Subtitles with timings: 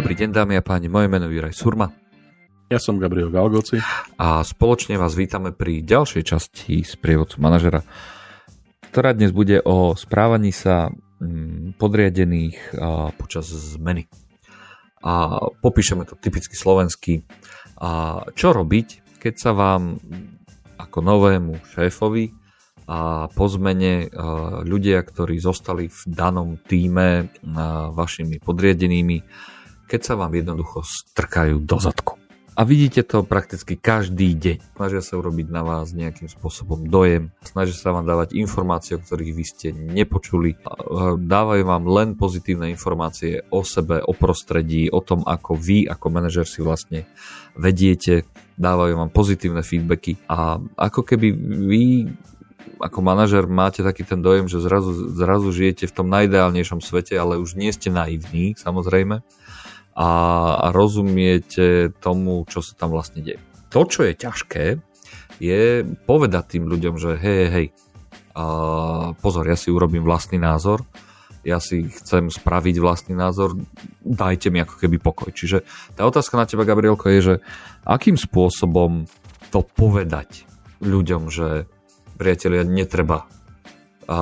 [0.00, 1.92] Dobrý deň dámy a páni, moje meno je Juraj Surma.
[2.72, 3.84] Ja som Gabriel Galgoci.
[4.16, 7.84] A spoločne vás vítame pri ďalšej časti z prievodcu manažera,
[8.88, 12.80] ktorá dnes bude o správaní sa mm, podriadených
[13.20, 14.08] počas zmeny.
[15.04, 17.28] A popíšeme to typicky slovensky.
[17.76, 20.00] A čo robiť, keď sa vám
[20.80, 22.32] ako novému šéfovi
[22.88, 24.08] a po zmene
[24.64, 27.36] ľudia, ktorí zostali v danom týme
[27.92, 29.18] vašimi podriadenými,
[29.90, 32.14] keď sa vám jednoducho strkajú do zadku.
[32.54, 34.76] A vidíte to prakticky každý deň.
[34.76, 39.32] Snažia sa urobiť na vás nejakým spôsobom dojem, snažia sa vám dávať informácie, o ktorých
[39.32, 40.60] vy ste nepočuli.
[41.16, 46.44] Dávajú vám len pozitívne informácie o sebe, o prostredí, o tom, ako vy ako manažer
[46.44, 47.08] si vlastne
[47.56, 48.28] vediete.
[48.60, 51.32] Dávajú vám pozitívne feedbacky a ako keby
[51.64, 51.82] vy
[52.80, 57.40] ako manažer máte taký ten dojem, že zrazu, zrazu žijete v tom najideálnejšom svete, ale
[57.40, 59.24] už nie ste naivní, samozrejme
[60.00, 60.08] a,
[60.72, 63.36] rozumiete tomu, čo sa tam vlastne deje.
[63.68, 64.64] To, čo je ťažké,
[65.40, 67.66] je povedať tým ľuďom, že hej, hej,
[68.32, 68.44] a
[69.20, 70.86] pozor, ja si urobím vlastný názor,
[71.40, 73.56] ja si chcem spraviť vlastný názor,
[74.04, 75.32] dajte mi ako keby pokoj.
[75.32, 75.64] Čiže
[75.96, 77.34] tá otázka na teba, Gabrielko, je, že
[77.88, 79.08] akým spôsobom
[79.48, 80.44] to povedať
[80.84, 81.64] ľuďom, že
[82.20, 83.24] priatelia, netreba
[84.10, 84.18] a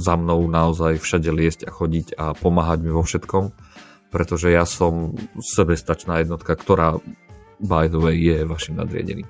[0.00, 3.52] za mnou naozaj všade liesť a chodiť a pomáhať mi vo všetkom,
[4.16, 6.96] pretože ja som sebestačná jednotka, ktorá
[7.60, 9.28] by the way je vašim nadriadeným.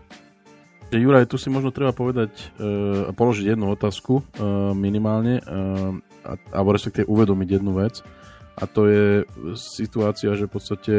[0.94, 5.98] Juraj, tu si možno treba povedať a uh, položiť jednu otázku uh, minimálne uh,
[6.54, 8.06] alebo respektíve uvedomiť jednu vec
[8.54, 9.06] a to je
[9.58, 10.94] situácia, že v podstate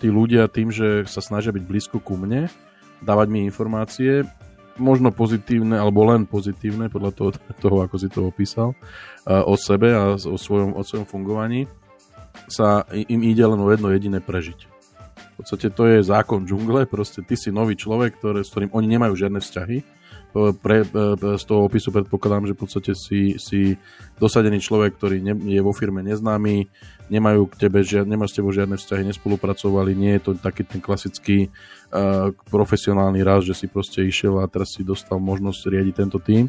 [0.00, 2.48] tí ľudia tým, že sa snažia byť blízko ku mne,
[3.04, 4.24] dávať mi informácie,
[4.80, 7.30] možno pozitívne alebo len pozitívne podľa toho,
[7.62, 8.72] toho ako si to opísal,
[9.28, 11.68] o sebe a o svojom, o svojom fungovaní,
[12.50, 14.66] sa im ide len o jedno jediné prežiť.
[15.20, 18.86] V podstate to je zákon džungle, proste ty si nový človek, ktoré, s ktorým oni
[18.92, 19.78] nemajú žiadne vzťahy.
[20.30, 20.76] Pre,
[21.40, 23.74] z toho opisu predpokladám, že v podstate si, si
[24.22, 26.70] dosadený človek, ktorý ne, je vo firme neznámy,
[27.10, 30.78] nemajú k tebe, žiad, nemá s tebou žiadne vzťahy, nespolupracovali, nie je to taký ten
[30.78, 31.50] klasický
[31.90, 36.48] uh, profesionálny raz, že si proste išiel a teraz si dostal možnosť riadiť tento tým.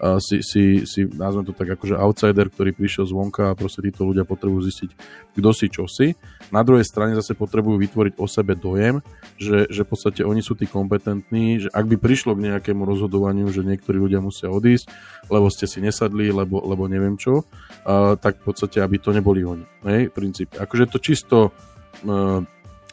[0.00, 4.04] Uh, si, si, si, nazvem to tak akože outsider, ktorý prišiel zvonka a proste títo
[4.04, 4.90] ľudia potrebujú zistiť,
[5.36, 6.14] kto si, čo si.
[6.52, 9.00] Na druhej strane zase potrebujú vytvoriť o sebe dojem,
[9.40, 13.48] že, že v podstate oni sú tí kompetentní, že ak by prišlo k nejakému rozhodovaniu,
[13.48, 14.90] že niektorí ľudia musia odísť,
[15.30, 19.46] lebo ste si nesadli, lebo, lebo neviem čo, uh, tak v podstate, aby to neboli
[19.46, 19.64] oni.
[19.86, 20.10] Hej?
[20.10, 20.58] v princípe.
[20.58, 22.42] Akože to čisto uh,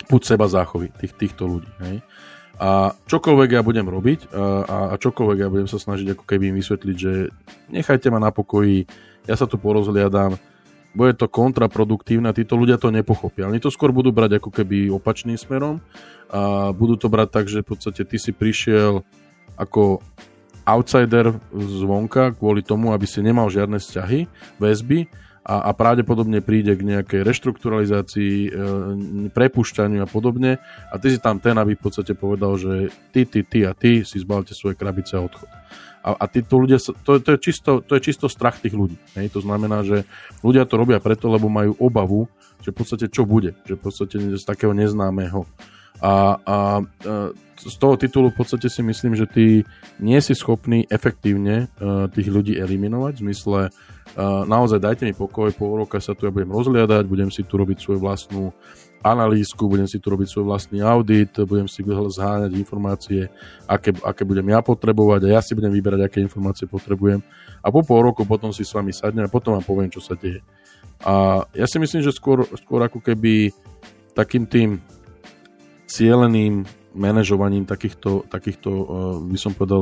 [0.06, 2.06] púd seba záchovy tých, týchto ľudí, hej.
[2.58, 6.58] A čokoľvek ja budem robiť a, a čokoľvek ja budem sa snažiť ako keby im
[6.58, 7.30] vysvetliť, že
[7.70, 8.90] nechajte ma na pokoji,
[9.30, 10.42] ja sa tu porozliadam,
[10.98, 13.46] bude to kontraproduktívne a títo ľudia to nepochopia.
[13.46, 15.78] Oni to skôr budú brať ako keby opačným smerom
[16.34, 19.06] a budú to brať tak, že v podstate ty si prišiel
[19.54, 20.02] ako
[20.66, 24.26] outsider zvonka kvôli tomu, aby si nemal žiadne vzťahy,
[24.58, 25.06] väzby
[25.48, 28.50] a, a pravdepodobne príde k nejakej reštrukturalizácii, e,
[29.32, 30.60] prepušťaniu a podobne
[30.92, 34.04] a ty si tam ten, aby v podstate povedal, že ty, ty, ty a ty
[34.04, 35.48] si zbalte svoje krabice a odchod.
[36.04, 39.00] A, a títo ľudia, to, to, je čisto, to je čisto strach tých ľudí.
[39.16, 39.32] Hej?
[39.36, 40.04] To znamená, že
[40.44, 42.28] ľudia to robia preto, lebo majú obavu,
[42.60, 45.48] že v podstate čo bude, že v podstate z takého neznámeho.
[45.98, 46.16] A, a,
[46.46, 46.58] a
[47.58, 49.66] z toho titulu v podstate si myslím, že ty
[49.98, 53.60] nie si schopný efektívne uh, tých ľudí eliminovať, v zmysle
[54.48, 57.78] naozaj dajte mi pokoj, pol roka sa tu ja budem rozliadať, budem si tu robiť
[57.78, 58.50] svoju vlastnú
[59.06, 63.30] analýzku, budem si tu robiť svoj vlastný audit, budem si zháňať informácie,
[63.70, 67.22] aké, aké budem ja potrebovať a ja si budem vyberať, aké informácie potrebujem.
[67.62, 70.18] A po pol roku potom si s vami sadnem a potom vám poviem, čo sa
[70.18, 70.42] deje.
[71.06, 73.54] A ja si myslím, že skôr, skôr ako keby
[74.18, 74.82] takým tým
[75.88, 78.70] cieleným manažovaním takýchto, takýchto
[79.24, 79.82] by som povedal,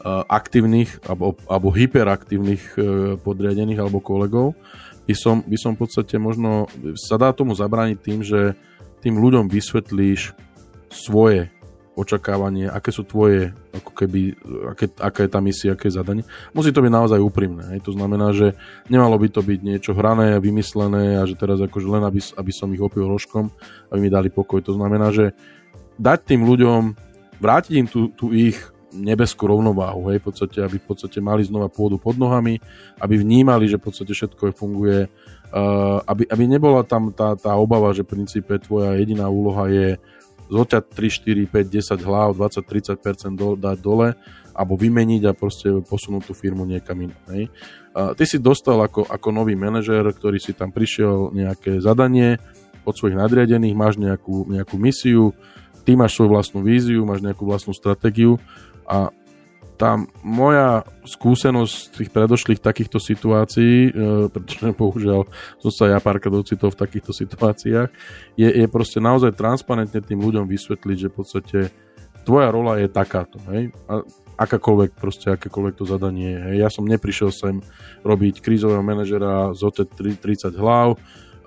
[0.00, 2.84] Eh, aktívnych alebo, alebo hyperaktívnych eh,
[3.20, 4.56] podriadených alebo kolegov,
[5.04, 8.56] by som, by som v podstate možno sa dá tomu zabrániť tým, že
[9.04, 10.32] tým ľuďom vysvetlíš
[10.88, 11.52] svoje
[12.00, 14.20] očakávanie, aké sú tvoje, ako keby,
[14.72, 16.24] aké, aká je tá misia, aké je zadanie.
[16.56, 17.76] Musí to byť naozaj úprimné.
[17.76, 17.84] Hej.
[17.84, 18.56] To znamená, že
[18.88, 22.52] nemalo by to byť niečo hrané a vymyslené a že teraz akože len aby, aby
[22.56, 23.52] som ich opil rožkom,
[23.92, 24.64] aby mi dali pokoj.
[24.64, 25.36] To znamená, že
[26.00, 26.96] dať tým ľuďom,
[27.40, 28.56] vrátiť im tú, tú ich
[28.90, 32.58] nebeskú rovnováhu, hej, v podstate, aby v podstate mali znova pôdu pod nohami,
[32.98, 37.94] aby vnímali, že v podstate všetko funguje, uh, aby, aby nebola tam tá, tá obava,
[37.94, 39.88] že v princípe tvoja jediná úloha je
[40.50, 44.18] zoťať 3, 4, 5, 10 hlav, 20-30% do, dať dole
[44.50, 47.24] alebo vymeniť a proste posunúť tú firmu niekam inám.
[47.32, 47.44] Hej.
[47.94, 52.36] A ty si dostal ako, ako nový manažer, ktorý si tam prišiel nejaké zadanie
[52.82, 55.32] od svojich nadriadených, máš nejakú, nejakú misiu,
[55.86, 58.36] ty máš svoju vlastnú víziu, máš nejakú vlastnú stratégiu
[58.84, 59.14] a
[59.80, 63.90] tá moja skúsenosť z tých predošlých takýchto situácií, e,
[64.28, 65.24] pretože bohužiaľ
[65.56, 67.88] som sa ja párkrát ocitol v takýchto situáciách,
[68.36, 71.58] je, je proste naozaj transparentne tým ľuďom vysvetliť, že v podstate
[72.28, 73.40] tvoja rola je takáto.
[73.48, 73.72] Hej?
[73.88, 74.04] A
[74.36, 76.36] akákoľvek, proste akékoľvek to zadanie.
[76.36, 76.54] Hej.
[76.60, 77.64] Ja som neprišiel sem
[78.04, 81.00] robiť krízového manažera z OT 30 hlav.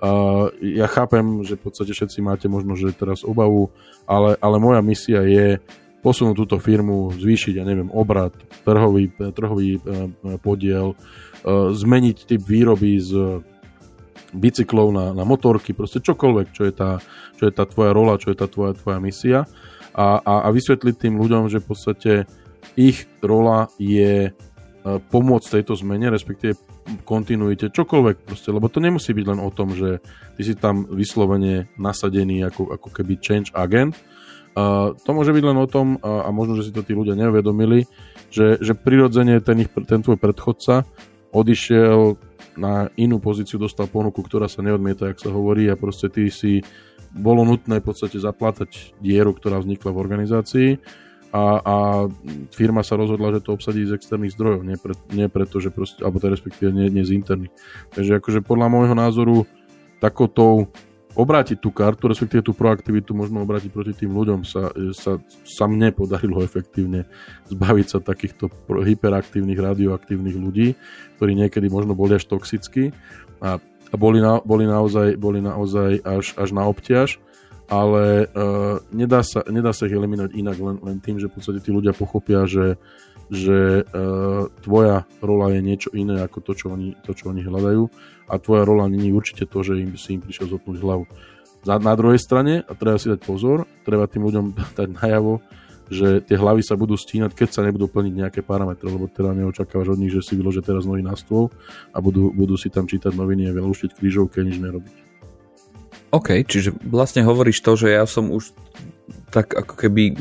[0.04, 3.72] Uh, ja chápem, že v podstate všetci máte možno, že teraz obavu,
[4.04, 5.58] ale, ale moja misia je
[6.04, 8.36] posunúť túto firmu, zvýšiť, ja neviem, obrad,
[8.68, 10.12] trhový, trhový uh,
[10.44, 13.40] podiel, uh, zmeniť typ výroby z
[14.34, 17.00] bicyklov na, na motorky, proste čokoľvek, čo je, tá,
[17.38, 19.48] čo je tá tvoja rola, čo je tá tvoja, tvoja misia
[19.94, 22.12] a, a, a vysvetliť tým ľuďom, že v podstate
[22.74, 24.30] ich rola je e,
[24.82, 26.58] pomôcť tejto zmene, respektíve
[27.06, 30.02] kontinuite, čokoľvek proste, lebo to nemusí byť len o tom, že
[30.34, 33.94] ty si tam vyslovene nasadený ako, ako keby change agent.
[34.54, 37.90] To môže byť len o tom, uh, a možno, že si to tí ľudia neuvedomili,
[38.30, 40.86] že, že prirodzene ten, ich, ten tvoj predchodca
[41.34, 42.14] odišiel
[42.54, 46.62] na inú pozíciu, dostal ponuku, ktorá sa neodmieta, jak sa hovorí, a proste ty si
[47.10, 50.68] bolo nutné v podstate zaplatať dieru, ktorá vznikla v organizácii
[51.34, 51.76] a, a
[52.54, 55.98] firma sa rozhodla, že to obsadí z externých zdrojov, nie, pre, nie preto, že proste,
[56.06, 57.50] alebo to respektíve nie, nie z interných.
[57.90, 59.36] Takže akože podľa môjho názoru
[59.98, 60.70] takotou
[61.14, 65.94] obrátiť tú kartu, respektíve tú proaktivitu možno obrátiť proti tým ľuďom sa, sa, sa mne
[65.94, 67.06] podarilo efektívne
[67.48, 70.74] zbaviť sa takýchto hyperaktívnych, radioaktívnych ľudí,
[71.16, 72.90] ktorí niekedy možno boli až toxickí
[73.38, 77.22] a, a boli, na, boli, naozaj, boli naozaj až, až na obťaž
[77.64, 81.64] ale uh, nedá, sa, nedá sa ich eliminovať inak len, len tým, že v podstate
[81.64, 82.76] tí ľudia pochopia, že,
[83.32, 87.88] že uh, tvoja rola je niečo iné ako to čo, oni, to, čo oni hľadajú
[88.28, 91.04] a tvoja rola není určite to, že im si im prišiel zotnúť hlavu.
[91.64, 94.44] Za, na druhej strane, a treba si dať pozor, treba tým ľuďom
[94.78, 95.40] dať najavo,
[95.92, 99.96] že tie hlavy sa budú stínať, keď sa nebudú plniť nejaké parametre, lebo teda neočakávaš
[99.96, 101.52] od nich, že si vyložia teraz nohy na stôl
[101.92, 104.94] a budú, budú si tam čítať noviny a vylúštiť krížovky a nič nerobiť.
[106.14, 108.54] OK, čiže vlastne hovoríš to, že ja som už
[109.34, 110.14] tak ako keby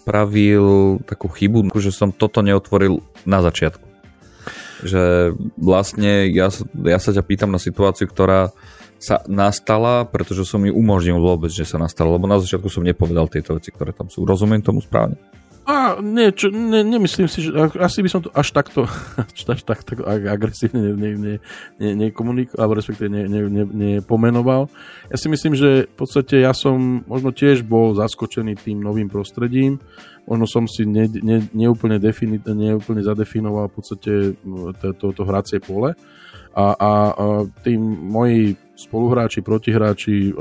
[0.00, 3.84] spravil takú chybu, že som toto neotvoril na začiatku.
[4.80, 6.48] Že vlastne ja,
[6.88, 8.48] ja sa ťa pýtam na situáciu, ktorá
[9.00, 13.28] sa nastala, pretože som ju umožnil vôbec, že sa nastala, lebo na začiatku som nepovedal
[13.32, 14.24] tieto veci, ktoré tam sú.
[14.24, 15.16] Rozumiem tomu správne?
[15.70, 18.90] A nie, čo, ne, nemyslím si, že asi by som to až takto,
[19.54, 21.34] až tak, tak agresívne ne, ne,
[21.78, 23.40] ne, respektíve ne, ne,
[23.70, 23.90] ne.
[24.02, 29.78] Ja si myslím, že v podstate ja som možno tiež bol zaskočený tým novým prostredím,
[30.26, 34.12] možno som si ne, ne, neúplne, defini, neúplne zadefinoval v podstate
[34.98, 35.94] to, to hracie pole
[36.50, 37.24] a, a, a
[37.62, 37.78] tým
[38.10, 40.34] moji spoluhráči, protihráči,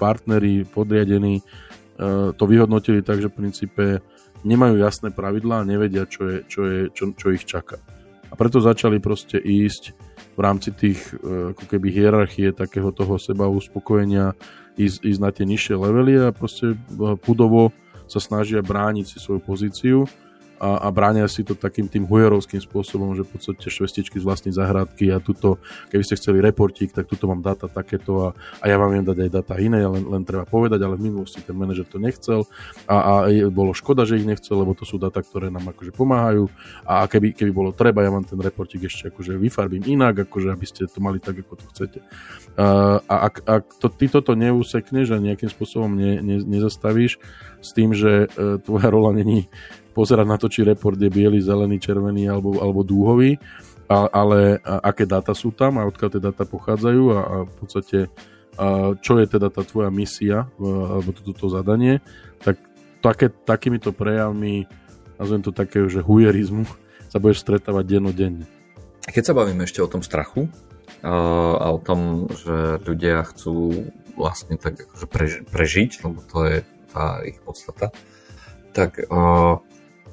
[0.00, 1.44] partneri, podriadení
[2.36, 3.84] to vyhodnotili tak, že v princípe
[4.42, 7.78] nemajú jasné pravidlá a nevedia, čo, je, čo, je, čo, čo ich čaká.
[8.30, 9.92] A preto začali proste ísť
[10.32, 14.32] v rámci tých e, ako keby hierarchie takého toho seba uspokojenia
[14.80, 16.76] ísť, ísť na tie nižšie levely a proste e,
[17.20, 17.76] pudovo
[18.08, 19.98] sa snažia brániť si svoju pozíciu
[20.62, 24.54] a, a bránia si to takým tým hujerovským spôsobom, že v podstate švestičky z vlastnej
[24.54, 25.58] záhradky a tuto,
[25.90, 29.18] keby ste chceli reportík, tak tuto mám data takéto a, a ja vám viem dať
[29.26, 32.46] aj data iné, len, len treba povedať, ale v minulosti ten manažer to nechcel
[32.86, 36.46] a, a bolo škoda, že ich nechcel, lebo to sú data, ktoré nám akože pomáhajú
[36.86, 40.66] a keby, keby bolo treba, ja vám ten reportík ešte akože vyfarbím inak, akože aby
[40.70, 41.98] ste to mali tak, ako to chcete.
[42.54, 47.18] A, a ak, ak to, ty toto neusekneš a nejakým spôsobom ne, ne, nezastavíš
[47.62, 49.50] s tým, že e, tvoja rola není
[49.92, 53.36] pozerať na to, či report je biely, zelený, červený alebo, alebo dúhový,
[53.86, 57.98] a, ale aké dáta sú tam a odkiaľ tie dáta pochádzajú a, a v podstate
[58.52, 62.04] a čo je teda tá tvoja misia alebo toto to, zadanie,
[62.44, 62.60] tak
[63.00, 64.68] také, takýmito prejavmi,
[65.16, 66.68] nazvem to takého, že hujerizmu,
[67.08, 68.44] sa budeš stretávať dennodenne.
[69.08, 70.52] Keď sa bavíme ešte o tom strachu
[71.02, 75.06] a o tom, že ľudia chcú vlastne tak akože
[75.48, 76.56] prežiť, lebo to je
[76.92, 77.88] tá ich podstata,
[78.76, 79.00] tak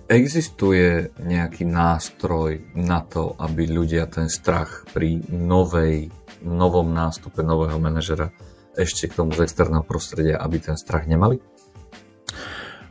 [0.09, 6.09] Existuje nejaký nástroj na to, aby ľudia ten strach pri novej,
[6.41, 8.33] novom nástupe nového manažera
[8.73, 11.37] ešte k tomu z externého prostredia, aby ten strach nemali?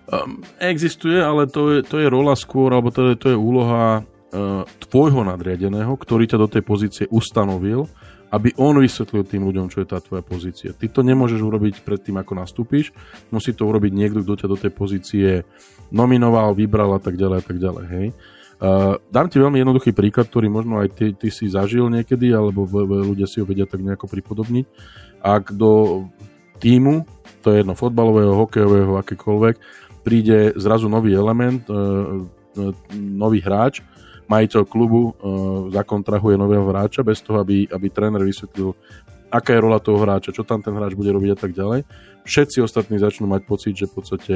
[0.07, 4.07] Um, existuje, ale to je, to je rola skôr, alebo to je, to je úloha
[4.07, 7.91] uh, tvojho nadriadeného, ktorý ťa do tej pozície ustanovil
[8.29, 10.77] aby on vysvetlil tým ľuďom, čo je tá tvoja pozícia.
[10.77, 12.93] Ty to nemôžeš urobiť pred tým, ako nastúpiš,
[13.33, 15.29] musí to urobiť niekto, kto ťa do tej pozície
[15.89, 18.09] nominoval, vybral a tak ďalej a tak ďalej, hej.
[18.59, 22.67] Uh, dám ti veľmi jednoduchý príklad, ktorý možno aj ty, ty si zažil niekedy, alebo
[22.67, 24.67] v, v, ľudia si ho vedia tak nejako pripodobniť.
[25.23, 26.05] Ak do
[26.59, 27.07] týmu,
[27.39, 29.55] to je jedno fotbalového, hokejového, akékoľvek,
[30.03, 32.27] príde zrazu nový element, uh,
[32.59, 33.79] uh, nový hráč,
[34.29, 35.13] majiteľ klubu uh,
[35.73, 38.77] zakontrahuje nového hráča bez toho, aby, aby tréner vysvetlil,
[39.33, 41.89] aká je rola toho hráča, čo tam ten hráč bude robiť a tak ďalej.
[42.29, 44.35] Všetci ostatní začnú mať pocit, že v podstate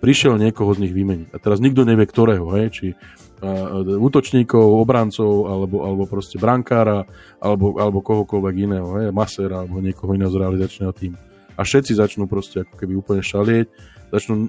[0.00, 1.32] prišiel niekoho z nich vymeniť.
[1.32, 7.08] A teraz nikto nevie, ktorého, hej, či uh, útočníkov, obrancov, alebo, alebo proste brankára,
[7.40, 11.29] alebo, alebo kohokoľvek iného, hej, masera, alebo niekoho iného z realizačného týmu.
[11.60, 13.68] A všetci začnú proste ako keby úplne šalieť,
[14.08, 14.48] začnú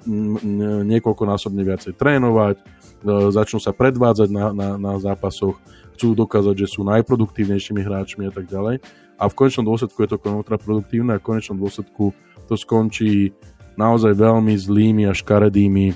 [0.88, 2.56] niekoľkonásobne viacej trénovať,
[3.02, 5.58] E, začnú sa predvádzať na, na, na zápasoch,
[5.98, 8.78] chcú dokázať, že sú najproduktívnejšími hráčmi a tak ďalej.
[9.18, 12.14] A v konečnom dôsledku je to kontraproduktívne a v konečnom dôsledku
[12.46, 13.34] to skončí
[13.74, 15.94] naozaj veľmi zlými a škaredými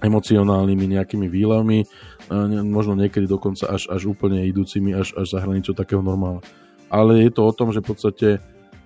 [0.00, 1.86] emocionálnymi nejakými výlevmi, e,
[2.66, 6.42] možno niekedy dokonca až, až úplne idúcimi až, až za hranicu takého normála.
[6.90, 8.28] Ale je to o tom, že v podstate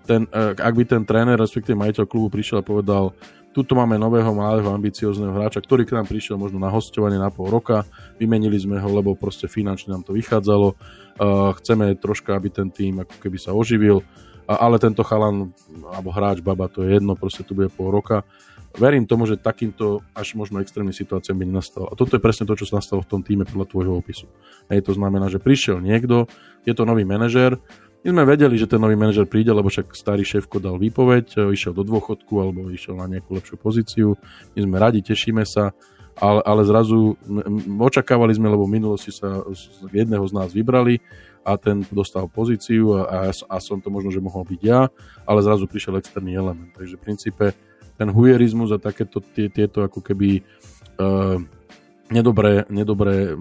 [0.05, 3.17] ten, e, ak by ten tréner, respektíve majiteľ klubu prišiel a povedal,
[3.55, 7.47] Tuto máme nového malého ambiciozného hráča, ktorý k nám prišiel možno na hostovanie na pol
[7.47, 7.87] roka.
[8.19, 10.75] Vymenili sme ho, lebo proste finančne nám to vychádzalo.
[10.75, 14.03] Uh, chceme troška, aby ten tým ako keby sa oživil.
[14.51, 15.55] Ale tento chalan,
[15.87, 18.27] alebo hráč, baba, to je jedno, proste tu bude pol roka.
[18.75, 21.87] Verím tomu, že takýmto až možno extrémnym situáciám by nenastalo.
[21.87, 24.27] A toto je presne to, čo sa nastalo v tom týme podľa tvojho opisu.
[24.67, 26.27] Hej, to znamená, že prišiel niekto,
[26.67, 27.55] je to nový manažer,
[28.05, 31.57] my sme vedeli, že ten nový manažer príde, lebo však starý šéfko dal výpoveď, e,
[31.57, 34.09] išiel do dôchodku alebo išiel na nejakú lepšiu pozíciu.
[34.53, 35.73] My sme radi, tešíme sa,
[36.21, 37.17] ale, ale zrazu
[37.81, 39.41] očakávali sme, lebo v minulosti sa
[39.89, 41.01] jedného z nás vybrali
[41.49, 44.93] a ten dostal pozíciu a, a, a som to možno, že mohol byť ja,
[45.25, 46.77] ale zrazu prišiel externý element.
[46.77, 47.47] Takže v princípe
[47.97, 50.43] ten hujerizmus a takéto tie, tieto ako keby
[50.99, 51.39] uh,
[52.11, 53.33] nedobré, nedobré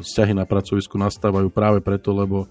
[0.00, 2.48] vzťahy na pracovisku nastávajú práve preto, lebo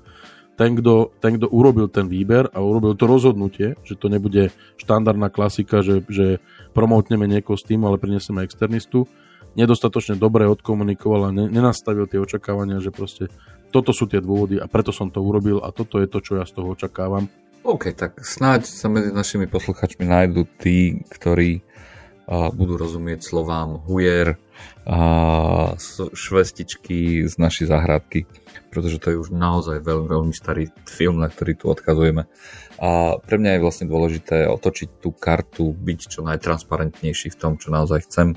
[0.54, 5.34] ten kto, ten, kto urobil ten výber a urobil to rozhodnutie, že to nebude štandardná
[5.34, 6.38] klasika, že, že
[6.78, 9.10] promotneme niekoho z týmu, ale prinesieme externistu,
[9.58, 13.30] nedostatočne dobre odkomunikoval a ne, nenastavil tie očakávania, že proste
[13.74, 16.46] toto sú tie dôvody a preto som to urobil a toto je to, čo ja
[16.46, 17.26] z toho očakávam.
[17.64, 21.64] OK, tak snáď sa medzi našimi posluchačmi nájdú tí, ktorí
[22.28, 24.40] budú rozumieť slovám hujer,
[24.88, 25.76] uh,
[26.16, 28.28] švestičky z našej záhradky
[28.74, 32.26] pretože to je už naozaj veľmi, veľmi starý film, na ktorý tu odkazujeme.
[32.82, 37.70] A pre mňa je vlastne dôležité otočiť tú kartu, byť čo najtransparentnejší v tom, čo
[37.70, 38.34] naozaj chcem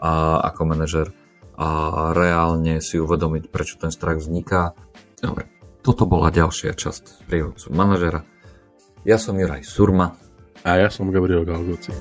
[0.00, 1.12] a ako manažer
[1.58, 4.72] a reálne si uvedomiť, prečo ten strach vzniká.
[5.20, 5.50] Dobre,
[5.84, 8.24] toto bola ďalšia časť prievodcu manažera.
[9.04, 10.16] Ja som Juraj Surma.
[10.66, 11.94] A ja som Gabriel Galgoci.